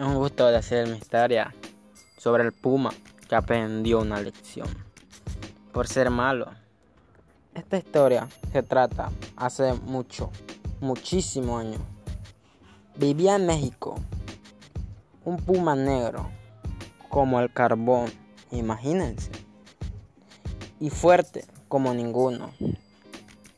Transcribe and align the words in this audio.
Es 0.00 0.06
un 0.06 0.14
gusto 0.14 0.46
decir 0.46 0.88
mi 0.88 0.96
historia 0.96 1.54
sobre 2.16 2.42
el 2.42 2.52
puma 2.52 2.90
que 3.28 3.34
aprendió 3.34 4.00
una 4.00 4.18
lección 4.18 4.66
por 5.74 5.88
ser 5.88 6.08
malo. 6.08 6.46
Esta 7.52 7.76
historia 7.76 8.26
se 8.50 8.62
trata 8.62 9.12
hace 9.36 9.74
mucho, 9.74 10.30
muchísimo 10.80 11.58
años. 11.58 11.82
Vivía 12.96 13.36
en 13.36 13.44
México 13.44 13.96
un 15.26 15.36
puma 15.36 15.76
negro 15.76 16.30
como 17.10 17.38
el 17.38 17.52
carbón, 17.52 18.10
imagínense, 18.52 19.30
y 20.80 20.88
fuerte 20.88 21.44
como 21.68 21.92
ninguno. 21.92 22.52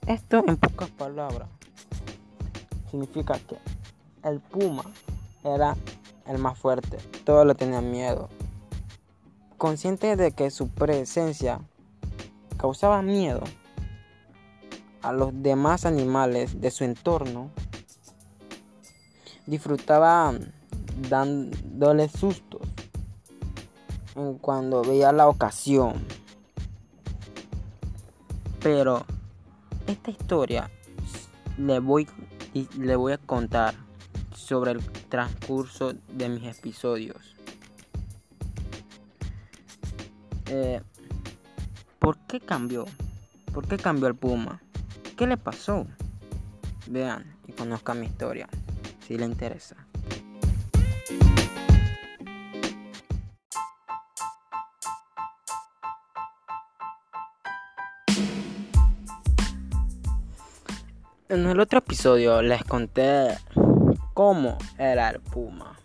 Esto 0.09 0.43
en 0.45 0.57
pocas 0.57 0.91
palabras 0.91 1.49
significa 2.91 3.39
que 3.39 3.59
el 4.25 4.41
puma 4.41 4.83
era 5.45 5.77
el 6.27 6.39
más 6.39 6.59
fuerte, 6.59 6.99
todos 7.25 7.47
le 7.47 7.55
tenían 7.55 7.91
miedo. 7.91 8.29
Consciente 9.59 10.17
de 10.17 10.33
que 10.33 10.51
su 10.51 10.69
presencia 10.69 11.61
causaba 12.57 13.03
miedo 13.03 13.43
a 15.03 15.13
los 15.13 15.31
demás 15.43 15.85
animales 15.85 16.61
de 16.61 16.71
su 16.71 16.85
entorno, 16.85 17.51
disfrutaba 19.47 20.33
dándole 21.09 22.09
sustos 22.09 22.63
en 24.15 24.39
cuando 24.39 24.83
veía 24.83 25.13
la 25.13 25.29
ocasión. 25.29 26.05
Pero 28.61 29.05
esta 29.87 30.11
historia 30.11 30.71
le 31.59 31.81
voy, 31.81 32.09
le 32.79 32.97
voy 32.97 33.13
a 33.13 33.19
contar 33.19 33.75
sobre 34.35 34.73
el 34.73 34.85
transcurso 35.09 35.95
de 36.09 36.29
mis 36.29 36.45
episodios. 36.45 37.35
Eh, 40.47 40.81
¿Por 41.99 42.19
qué 42.27 42.41
cambió? 42.41 42.87
¿Por 43.55 43.67
qué 43.67 43.77
cambió 43.77 44.09
el 44.09 44.15
Puma? 44.15 44.61
¿Qué 45.17 45.27
le 45.27 45.37
pasó? 45.37 45.87
Vean 46.89 47.37
y 47.47 47.53
conozcan 47.53 48.01
mi 48.01 48.07
historia, 48.07 48.49
si 49.07 49.17
le 49.17 49.25
interesa. 49.25 49.77
En 61.33 61.47
el 61.47 61.61
otro 61.61 61.79
episodio 61.79 62.43
les 62.43 62.63
conté 62.63 63.39
era 64.79 65.11
el 65.11 65.21
puma. 65.21 65.77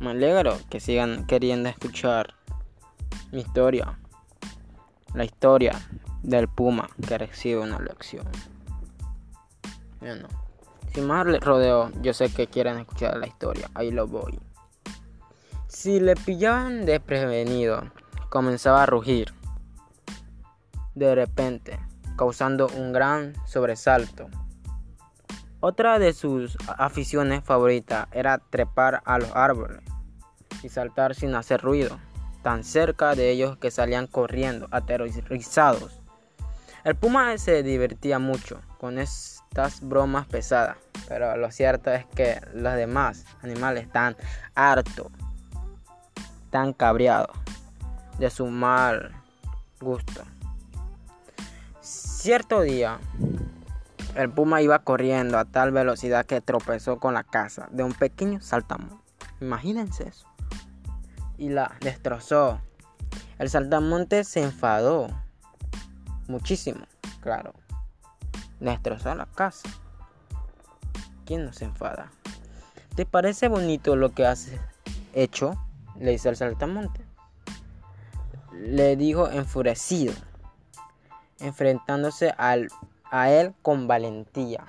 Me 0.00 0.12
alegro 0.12 0.56
que 0.70 0.80
sigan 0.80 1.26
queriendo 1.26 1.68
escuchar 1.68 2.32
mi 3.30 3.42
historia. 3.42 3.98
La 5.12 5.24
historia 5.24 5.78
del 6.22 6.48
puma 6.48 6.88
que 7.06 7.18
recibe 7.18 7.60
una 7.60 7.78
lección. 7.78 8.26
Bueno, 10.00 10.28
sin 10.94 11.06
más 11.06 11.26
rodeo, 11.40 11.90
yo 12.00 12.14
sé 12.14 12.32
que 12.32 12.46
quieren 12.46 12.78
escuchar 12.78 13.18
la 13.18 13.26
historia. 13.26 13.70
Ahí 13.74 13.90
lo 13.90 14.06
voy. 14.06 14.40
Si 15.68 16.00
le 16.00 16.16
pillaban 16.16 16.86
desprevenido, 16.86 17.82
comenzaba 18.30 18.84
a 18.84 18.86
rugir. 18.86 19.34
De 20.94 21.14
repente, 21.14 21.78
causando 22.16 22.68
un 22.68 22.94
gran 22.94 23.34
sobresalto 23.46 24.30
otra 25.62 26.00
de 26.00 26.12
sus 26.12 26.58
aficiones 26.76 27.44
favoritas 27.44 28.08
era 28.10 28.38
trepar 28.38 29.00
a 29.04 29.18
los 29.20 29.30
árboles 29.32 29.80
y 30.60 30.68
saltar 30.68 31.14
sin 31.14 31.36
hacer 31.36 31.60
ruido, 31.60 32.00
tan 32.42 32.64
cerca 32.64 33.14
de 33.14 33.30
ellos 33.30 33.56
que 33.58 33.70
salían 33.70 34.08
corriendo, 34.08 34.66
aterrorizados. 34.72 36.00
El 36.82 36.96
puma 36.96 37.38
se 37.38 37.62
divertía 37.62 38.18
mucho 38.18 38.60
con 38.78 38.98
estas 38.98 39.80
bromas 39.82 40.26
pesadas, 40.26 40.78
pero 41.06 41.36
lo 41.36 41.52
cierto 41.52 41.92
es 41.92 42.06
que 42.06 42.40
los 42.54 42.74
demás 42.74 43.24
animales 43.40 43.84
están 43.84 44.16
hartos, 44.56 45.12
tan 46.50 46.72
cabreados 46.72 47.36
de 48.18 48.30
su 48.30 48.46
mal 48.46 49.12
gusto. 49.80 50.24
Cierto 51.80 52.62
día, 52.62 52.98
el 54.14 54.30
puma 54.30 54.60
iba 54.60 54.78
corriendo 54.80 55.38
a 55.38 55.44
tal 55.44 55.72
velocidad 55.72 56.26
que 56.26 56.40
tropezó 56.40 56.98
con 56.98 57.14
la 57.14 57.24
casa 57.24 57.68
de 57.70 57.82
un 57.82 57.92
pequeño 57.92 58.40
saltamonte. 58.40 58.96
Imagínense 59.40 60.08
eso. 60.08 60.26
Y 61.38 61.48
la 61.48 61.74
destrozó. 61.80 62.60
El 63.38 63.48
saltamonte 63.48 64.24
se 64.24 64.42
enfadó. 64.42 65.08
Muchísimo, 66.28 66.86
claro. 67.20 67.54
Destrozó 68.60 69.14
la 69.14 69.26
casa. 69.26 69.68
¿Quién 71.24 71.44
no 71.44 71.52
se 71.52 71.64
enfada? 71.64 72.10
¿Te 72.94 73.06
parece 73.06 73.48
bonito 73.48 73.96
lo 73.96 74.12
que 74.12 74.26
has 74.26 74.48
hecho? 75.14 75.56
Le 75.98 76.12
dice 76.12 76.28
el 76.28 76.36
saltamonte. 76.36 77.00
Le 78.52 78.96
dijo 78.96 79.30
enfurecido, 79.30 80.12
enfrentándose 81.40 82.34
al 82.36 82.68
a 83.12 83.30
él 83.30 83.54
con 83.60 83.86
valentía. 83.86 84.64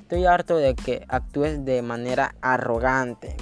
Estoy 0.00 0.26
harto 0.26 0.56
de 0.56 0.74
que 0.74 1.06
actúes 1.08 1.64
de 1.64 1.80
manera 1.80 2.34
arrogante. 2.42 3.36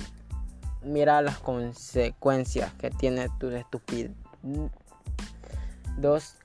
Mira 0.82 1.22
las 1.22 1.38
consecuencias 1.38 2.72
que 2.74 2.90
tiene 2.90 3.28
tus 3.40 3.54
estúpidos 3.54 4.12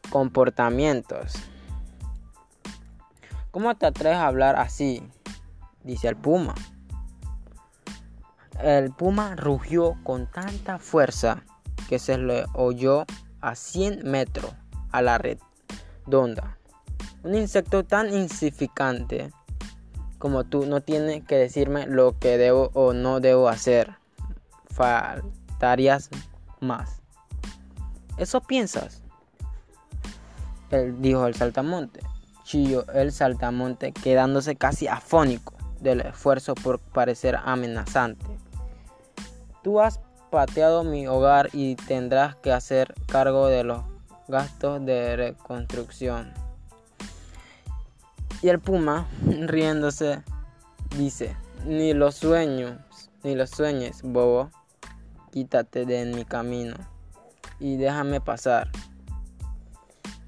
comportamientos. 0.10 1.34
¿Cómo 3.52 3.76
te 3.76 3.88
atreves 3.88 4.18
a 4.18 4.28
hablar 4.28 4.56
así? 4.56 5.04
Dice 5.84 6.08
el 6.08 6.16
puma. 6.16 6.56
El 8.62 8.92
puma 8.92 9.36
rugió 9.36 9.98
con 10.04 10.32
tanta 10.32 10.80
fuerza 10.80 11.44
que 11.90 12.00
se 12.00 12.18
le 12.18 12.46
oyó 12.54 13.06
a 13.42 13.56
100 13.56 14.10
metros 14.10 14.54
a 14.92 15.02
la 15.02 15.18
redonda. 15.18 16.58
Un 17.24 17.36
insecto 17.36 17.84
tan 17.84 18.14
insignificante 18.14 19.32
como 20.20 20.44
tú 20.44 20.66
no 20.66 20.82
tiene 20.82 21.22
que 21.26 21.36
decirme 21.36 21.86
lo 21.86 22.18
que 22.18 22.38
debo 22.38 22.70
o 22.74 22.94
no 22.94 23.20
debo 23.20 23.50
hacer. 23.50 23.98
Faltarías 24.68 26.10
más. 26.62 27.02
¿Eso 28.18 28.42
piensas? 28.42 29.02
Él 30.72 31.02
dijo 31.02 31.28
el 31.28 31.36
saltamonte. 31.36 32.00
Chillo 32.44 32.86
el 32.94 33.12
saltamonte 33.12 33.92
quedándose 33.92 34.56
casi 34.56 34.88
afónico 34.88 35.54
del 35.80 36.02
esfuerzo 36.02 36.56
por 36.56 36.80
parecer 36.80 37.38
amenazante. 37.44 38.26
Tú 39.62 39.80
has 39.82 40.00
pateado 40.30 40.84
mi 40.84 41.08
hogar 41.08 41.50
y 41.54 41.76
tendrás 41.76 42.36
que 42.38 42.52
hacer 42.52 42.94
cargo 43.08 43.48
de 43.48 43.64
los 43.64 43.82
gastos 44.28 44.86
de 44.86 45.16
reconstrucción. 45.16 46.43
Y 48.44 48.50
el 48.50 48.60
puma, 48.60 49.08
riéndose, 49.26 50.22
dice, 50.98 51.34
ni 51.66 51.94
los 51.94 52.16
sueños, 52.16 52.78
ni 53.24 53.36
los 53.36 53.50
sueñes, 53.50 54.02
bobo, 54.04 54.52
quítate 55.32 55.86
de 55.86 56.04
mi 56.04 56.26
camino 56.26 56.76
y 57.58 57.78
déjame 57.78 58.20
pasar. 58.20 58.70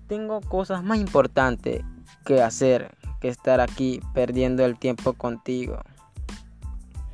Tengo 0.07 0.39
cosas 0.39 0.81
más 0.81 0.97
importantes 0.97 1.83
que 2.25 2.41
hacer 2.41 2.95
que 3.19 3.27
estar 3.27 3.59
aquí 3.59 3.99
perdiendo 4.13 4.63
el 4.63 4.79
tiempo 4.79 5.11
contigo. 5.11 5.81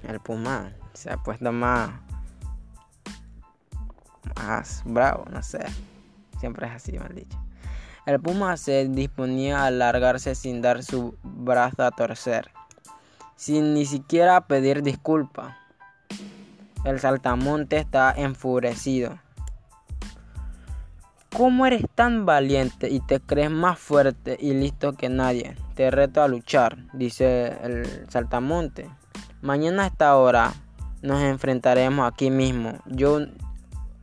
El 0.04 0.19
puma 0.19 0.71
se 0.94 1.09
ha 1.12 1.18
puesto 1.18 1.51
más, 1.51 1.89
más 4.36 4.83
bravo, 4.86 5.25
no 5.31 5.42
sé. 5.42 5.65
Siempre 6.39 6.68
es 6.68 6.74
así, 6.74 7.00
mal 7.00 7.15
dicho. 7.15 7.39
El 8.06 8.19
puma 8.19 8.57
se 8.57 8.88
disponía 8.88 9.59
a 9.59 9.65
alargarse 9.68 10.33
sin 10.33 10.62
dar 10.62 10.83
su 10.83 11.15
brazo 11.24 11.83
a 11.83 11.92
torcer, 11.92 12.50
sin 13.36 13.75
ni 13.75 13.86
siquiera 13.86 14.48
pedir 14.48 14.81
disculpa. 14.81 15.57
El 16.83 17.00
saltamonte 17.00 17.77
está 17.77 18.12
enfurecido. 18.12 19.19
¿Cómo 21.38 21.65
eres 21.65 21.86
tan 21.94 22.25
valiente 22.25 22.89
y 22.89 23.00
te 23.00 23.19
crees 23.19 23.51
más 23.51 23.77
fuerte 23.77 24.36
y 24.39 24.54
listo 24.54 24.94
que 24.94 25.07
nadie? 25.07 25.56
Te 25.75 25.92
reto 25.92 26.24
a 26.24 26.27
luchar, 26.27 26.77
dice 26.94 27.56
el 27.63 28.06
saltamonte. 28.09 28.89
Mañana 29.42 29.83
a 29.83 29.88
esta 29.88 30.18
hora 30.18 30.54
nos 31.04 31.21
enfrentaremos 31.21 32.12
aquí 32.12 32.31
mismo. 32.31 32.80
Yo 32.86 33.19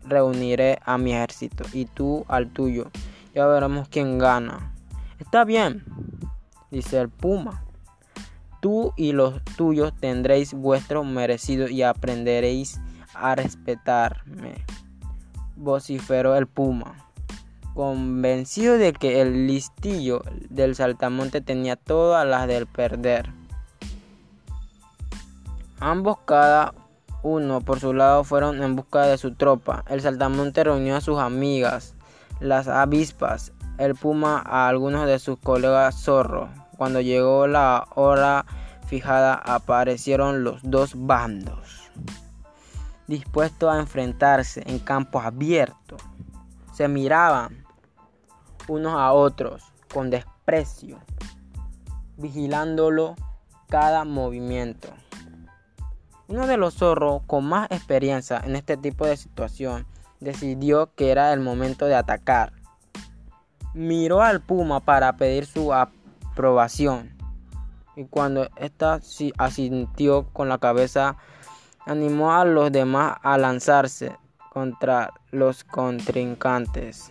reuniré 0.04 0.78
a 0.84 0.98
mi 0.98 1.12
ejército 1.12 1.64
y 1.72 1.84
tú 1.84 2.24
al 2.28 2.48
tuyo. 2.48 2.90
Ya 3.38 3.46
veremos 3.46 3.86
quién 3.88 4.18
gana. 4.18 4.72
Está 5.20 5.44
bien, 5.44 5.84
dice 6.72 6.98
el 6.98 7.08
puma. 7.08 7.62
Tú 8.58 8.92
y 8.96 9.12
los 9.12 9.40
tuyos 9.56 9.92
tendréis 9.94 10.54
vuestro 10.54 11.04
merecido 11.04 11.68
y 11.68 11.84
aprenderéis 11.84 12.80
a 13.14 13.36
respetarme. 13.36 14.64
Vociferó 15.54 16.34
el 16.34 16.48
puma, 16.48 16.96
convencido 17.74 18.76
de 18.76 18.92
que 18.92 19.20
el 19.20 19.46
listillo 19.46 20.24
del 20.50 20.74
saltamonte 20.74 21.40
tenía 21.40 21.76
todas 21.76 22.26
las 22.26 22.48
del 22.48 22.66
perder. 22.66 23.30
Ambos 25.78 26.18
cada 26.24 26.74
uno 27.22 27.60
por 27.60 27.78
su 27.78 27.92
lado 27.94 28.24
fueron 28.24 28.64
en 28.64 28.74
busca 28.74 29.02
de 29.02 29.16
su 29.16 29.36
tropa. 29.36 29.84
El 29.88 30.00
saltamonte 30.00 30.64
reunió 30.64 30.96
a 30.96 31.00
sus 31.00 31.20
amigas, 31.20 31.94
las 32.40 32.68
avispas, 32.68 33.52
el 33.78 33.94
puma 33.94 34.42
a 34.44 34.68
algunos 34.68 35.06
de 35.06 35.18
sus 35.18 35.38
colegas 35.38 35.96
zorros. 36.02 36.50
Cuando 36.76 37.00
llegó 37.00 37.46
la 37.46 37.86
hora 37.94 38.44
fijada 38.86 39.34
aparecieron 39.34 40.44
los 40.44 40.60
dos 40.62 40.92
bandos, 40.94 41.90
dispuestos 43.06 43.72
a 43.72 43.78
enfrentarse 43.78 44.62
en 44.66 44.78
campos 44.78 45.24
abiertos. 45.24 46.00
Se 46.72 46.88
miraban 46.88 47.66
unos 48.68 48.94
a 48.94 49.12
otros 49.12 49.64
con 49.92 50.10
desprecio, 50.10 50.98
vigilándolo 52.16 53.16
cada 53.68 54.04
movimiento. 54.04 54.88
Uno 56.28 56.46
de 56.46 56.56
los 56.56 56.74
zorros 56.74 57.22
con 57.26 57.44
más 57.44 57.70
experiencia 57.70 58.40
en 58.44 58.54
este 58.54 58.76
tipo 58.76 59.06
de 59.06 59.16
situación 59.16 59.86
decidió 60.20 60.94
que 60.94 61.10
era 61.10 61.32
el 61.32 61.40
momento 61.40 61.86
de 61.86 61.94
atacar. 61.94 62.52
Miró 63.74 64.22
al 64.22 64.40
puma 64.40 64.80
para 64.80 65.16
pedir 65.16 65.46
su 65.46 65.72
aprobación 65.72 67.18
y 67.98 68.04
cuando 68.04 68.48
ésta 68.54 69.00
asintió 69.38 70.28
con 70.32 70.48
la 70.48 70.58
cabeza, 70.58 71.16
animó 71.84 72.32
a 72.32 72.44
los 72.44 72.70
demás 72.70 73.16
a 73.22 73.36
lanzarse 73.38 74.12
contra 74.52 75.12
los 75.32 75.64
contrincantes. 75.64 77.08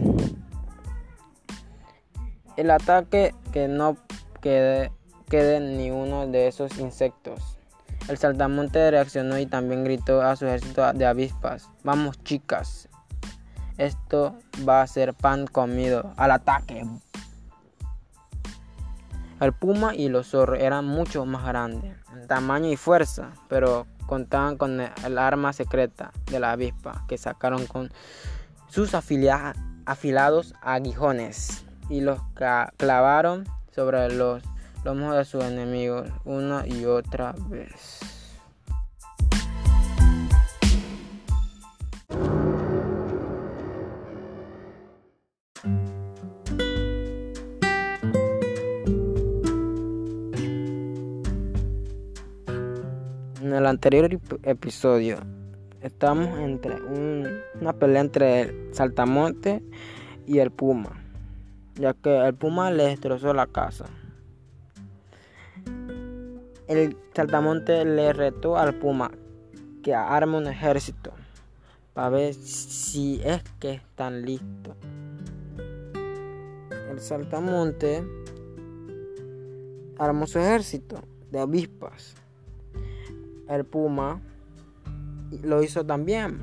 El 2.55 2.71
ataque 2.71 3.35
que 3.51 3.67
no 3.67 3.97
quede, 4.39 4.93
quede 5.29 5.59
ni 5.59 5.91
uno 5.91 6.25
de 6.25 6.47
esos 6.47 6.77
insectos. 6.77 7.59
El 8.07 8.17
saltamonte 8.17 8.89
reaccionó 8.89 9.37
y 9.37 9.45
también 9.45 9.83
gritó 9.83 10.21
a 10.21 10.37
su 10.37 10.45
ejército 10.45 10.93
de 10.93 11.05
avispas. 11.05 11.69
Vamos 11.83 12.23
chicas, 12.23 12.87
esto 13.77 14.35
va 14.67 14.81
a 14.81 14.87
ser 14.87 15.13
pan 15.13 15.47
comido. 15.47 16.13
Al 16.17 16.31
ataque. 16.31 16.85
El 19.39 19.53
puma 19.53 19.93
y 19.93 20.09
los 20.09 20.31
zorros 20.31 20.59
eran 20.59 20.85
mucho 20.85 21.25
más 21.25 21.45
grandes 21.45 21.95
en 22.11 22.27
tamaño 22.27 22.71
y 22.71 22.75
fuerza, 22.75 23.33
pero 23.47 23.85
contaban 24.07 24.57
con 24.57 24.81
el 24.81 25.17
arma 25.19 25.53
secreta 25.53 26.11
de 26.31 26.39
la 26.39 26.53
avispa 26.53 27.05
que 27.07 27.19
sacaron 27.19 27.67
con 27.67 27.91
sus 28.67 28.95
afilados 28.95 30.53
aguijones 30.61 31.65
y 31.89 32.01
los 32.01 32.19
clavaron 32.77 33.45
sobre 33.75 34.11
los 34.11 34.41
lomos 34.83 35.15
de 35.15 35.25
sus 35.25 35.43
enemigos 35.43 36.09
una 36.25 36.65
y 36.65 36.85
otra 36.85 37.35
vez. 37.47 38.16
El 53.67 53.71
anterior 53.71 54.09
episodio 54.43 55.17
estamos 55.81 56.39
entre 56.39 56.81
una 56.81 57.73
pelea 57.73 57.99
entre 57.99 58.41
el 58.41 58.73
saltamonte 58.73 59.61
y 60.25 60.39
el 60.39 60.51
puma, 60.51 60.91
ya 61.75 61.93
que 61.93 62.15
el 62.15 62.33
puma 62.33 62.71
le 62.71 62.85
destrozó 62.85 63.33
la 63.33 63.45
casa. 63.45 63.83
El 66.69 66.95
saltamonte 67.13 67.83
le 67.83 68.13
retó 68.13 68.57
al 68.57 68.73
puma 68.73 69.11
que 69.83 69.93
arme 69.93 70.37
un 70.37 70.47
ejército 70.47 71.11
para 71.93 72.09
ver 72.09 72.33
si 72.35 73.19
es 73.21 73.43
que 73.59 73.73
están 73.73 74.21
listos. 74.21 74.77
El 76.89 77.01
saltamonte 77.01 78.01
armó 79.99 80.25
su 80.25 80.39
ejército 80.39 81.01
de 81.31 81.39
avispas. 81.39 82.15
El 83.49 83.65
puma 83.65 84.21
lo 85.43 85.63
hizo 85.63 85.85
también. 85.85 86.39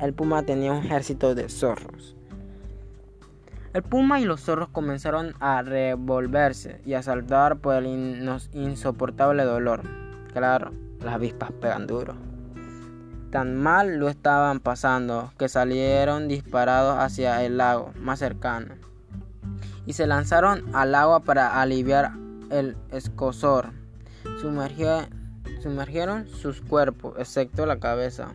El 0.00 0.14
puma 0.14 0.44
tenía 0.44 0.72
un 0.72 0.84
ejército 0.84 1.34
de 1.34 1.48
zorros. 1.48 2.16
El 3.72 3.82
puma 3.82 4.20
y 4.20 4.24
los 4.24 4.40
zorros 4.40 4.68
comenzaron 4.68 5.34
a 5.40 5.62
revolverse 5.62 6.80
y 6.84 6.94
a 6.94 7.02
saltar 7.02 7.58
por 7.58 7.74
el 7.74 7.86
insoportable 8.52 9.44
dolor. 9.44 9.82
Claro, 10.32 10.72
las 11.00 11.14
avispas 11.14 11.50
pegan 11.52 11.86
duro. 11.86 12.14
Tan 13.30 13.56
mal 13.56 13.98
lo 13.98 14.08
estaban 14.08 14.60
pasando 14.60 15.32
que 15.36 15.48
salieron 15.48 16.28
disparados 16.28 16.98
hacia 16.98 17.44
el 17.44 17.56
lago 17.56 17.92
más 17.98 18.20
cercano 18.20 18.76
y 19.86 19.94
se 19.94 20.06
lanzaron 20.06 20.74
al 20.74 20.94
agua 20.94 21.24
para 21.24 21.60
aliviar 21.60 22.12
el 22.50 22.76
escosor. 22.92 23.70
Sumergieron 25.64 26.28
sus 26.28 26.60
cuerpos, 26.60 27.14
excepto 27.18 27.64
la 27.64 27.78
cabeza. 27.78 28.34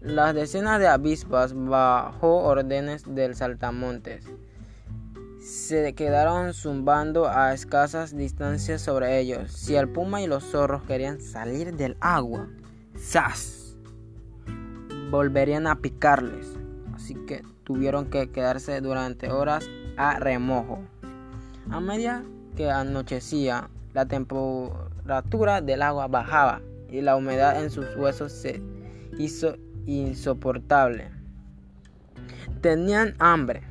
Las 0.00 0.34
decenas 0.34 0.80
de 0.80 0.88
avispas 0.88 1.54
bajo 1.54 2.38
órdenes 2.42 3.04
del 3.14 3.36
saltamontes 3.36 4.24
se 5.40 5.94
quedaron 5.94 6.54
zumbando 6.54 7.28
a 7.28 7.54
escasas 7.54 8.16
distancias 8.16 8.82
sobre 8.82 9.20
ellos. 9.20 9.52
Si 9.52 9.76
el 9.76 9.88
puma 9.88 10.22
y 10.22 10.26
los 10.26 10.42
zorros 10.42 10.82
querían 10.82 11.20
salir 11.20 11.76
del 11.76 11.96
agua, 12.00 12.48
¡zas! 12.98 13.76
Volverían 15.12 15.68
a 15.68 15.76
picarles. 15.76 16.48
Así 16.96 17.14
que 17.14 17.44
tuvieron 17.62 18.06
que 18.06 18.28
quedarse 18.30 18.80
durante 18.80 19.30
horas 19.30 19.70
a 19.96 20.18
remojo. 20.18 20.80
A 21.70 21.78
medida 21.78 22.24
que 22.56 22.72
anochecía, 22.72 23.70
la 23.94 24.06
temperatura 25.06 25.60
del 25.60 25.82
agua 25.82 26.08
bajaba 26.08 26.62
y 26.90 27.00
la 27.00 27.14
humedad 27.14 27.62
en 27.62 27.70
sus 27.70 27.94
huesos 27.94 28.32
se 28.32 28.60
hizo 29.18 29.56
insoportable. 29.86 31.12
Tenían 32.60 33.14
hambre, 33.20 33.62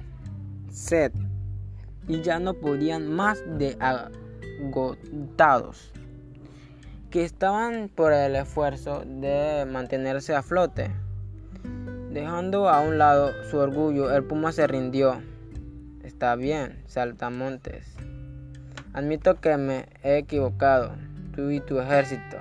sed 0.71 1.11
y 2.07 2.21
ya 2.21 2.39
no 2.39 2.53
podían 2.53 3.11
más 3.11 3.43
de 3.57 3.77
agotados, 4.61 5.91
que 7.09 7.25
estaban 7.25 7.89
por 7.89 8.13
el 8.13 8.37
esfuerzo 8.37 9.03
de 9.05 9.67
mantenerse 9.69 10.33
a 10.33 10.41
flote. 10.41 10.89
Dejando 12.11 12.69
a 12.69 12.79
un 12.79 12.97
lado 12.97 13.31
su 13.51 13.57
orgullo, 13.57 14.15
el 14.15 14.23
puma 14.23 14.53
se 14.53 14.67
rindió. 14.67 15.21
Está 16.01 16.37
bien, 16.37 16.81
saltamontes. 16.87 17.93
Admito 18.93 19.41
que 19.41 19.57
me 19.57 19.89
he 20.01 20.19
equivocado. 20.19 20.93
Tú 21.35 21.51
y 21.51 21.59
tu 21.59 21.79
ejército 21.79 22.37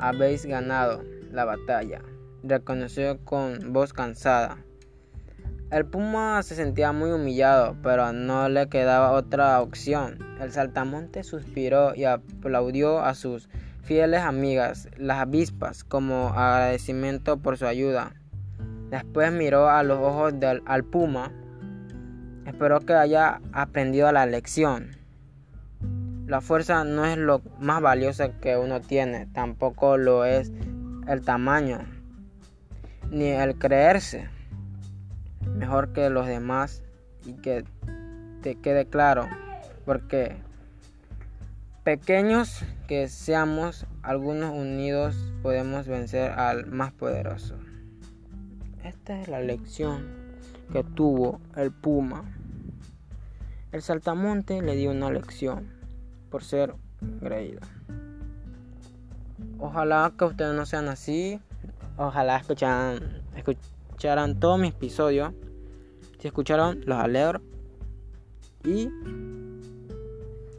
habéis 0.00 0.44
ganado 0.44 1.04
la 1.30 1.44
batalla, 1.44 2.02
reconoció 2.42 3.18
con 3.24 3.72
voz 3.72 3.92
cansada. 3.92 4.58
El 5.70 5.86
puma 5.86 6.42
se 6.42 6.56
sentía 6.56 6.92
muy 6.92 7.12
humillado, 7.12 7.76
pero 7.82 8.12
no 8.12 8.48
le 8.48 8.68
quedaba 8.68 9.12
otra 9.12 9.60
opción. 9.60 10.18
El 10.40 10.50
saltamonte 10.52 11.22
suspiró 11.22 11.94
y 11.94 12.04
aplaudió 12.04 13.00
a 13.00 13.14
sus 13.14 13.48
fieles 13.82 14.22
amigas, 14.22 14.88
las 14.96 15.20
avispas, 15.20 15.84
como 15.84 16.28
agradecimiento 16.28 17.38
por 17.38 17.56
su 17.56 17.66
ayuda. 17.66 18.12
Después 18.90 19.32
miró 19.32 19.70
a 19.70 19.82
los 19.82 19.98
ojos 19.98 20.38
del, 20.38 20.62
al 20.66 20.84
puma. 20.84 21.32
Espero 22.46 22.80
que 22.80 22.94
haya 22.94 23.40
aprendido 23.52 24.10
la 24.12 24.26
lección. 24.26 25.01
La 26.26 26.40
fuerza 26.40 26.84
no 26.84 27.04
es 27.04 27.18
lo 27.18 27.42
más 27.58 27.82
valioso 27.82 28.24
que 28.40 28.56
uno 28.56 28.80
tiene, 28.80 29.26
tampoco 29.26 29.96
lo 29.96 30.24
es 30.24 30.52
el 31.08 31.22
tamaño, 31.24 31.80
ni 33.10 33.26
el 33.26 33.58
creerse 33.58 34.30
mejor 35.56 35.92
que 35.92 36.10
los 36.10 36.28
demás 36.28 36.84
y 37.26 37.34
que 37.34 37.64
te 38.40 38.54
quede 38.54 38.86
claro, 38.86 39.28
porque 39.84 40.36
pequeños 41.82 42.64
que 42.86 43.08
seamos, 43.08 43.86
algunos 44.02 44.54
unidos 44.54 45.16
podemos 45.42 45.88
vencer 45.88 46.30
al 46.30 46.66
más 46.66 46.92
poderoso. 46.92 47.56
Esta 48.84 49.20
es 49.20 49.26
la 49.26 49.40
lección 49.40 50.06
que 50.72 50.84
tuvo 50.84 51.40
el 51.56 51.72
puma. 51.72 52.24
El 53.72 53.82
saltamonte 53.82 54.62
le 54.62 54.76
dio 54.76 54.92
una 54.92 55.10
lección 55.10 55.71
por 56.32 56.42
ser 56.42 56.74
creído. 57.20 57.60
ojalá 59.58 60.12
que 60.18 60.24
ustedes 60.24 60.56
no 60.56 60.64
sean 60.64 60.88
así. 60.88 61.38
Ojalá 61.98 62.38
escucharan, 62.38 63.22
escucharan 63.36 64.40
todos 64.40 64.58
mis 64.58 64.70
episodios. 64.70 65.32
Si 66.18 66.26
escucharon, 66.28 66.80
los 66.86 66.98
alegro. 66.98 67.42
Y 68.64 68.88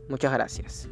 muchas 0.08 0.32
gracias. 0.32 0.88